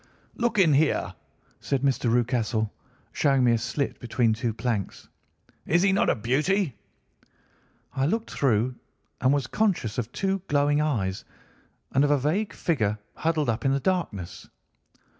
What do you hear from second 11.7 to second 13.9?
and of a vague figure huddled up in the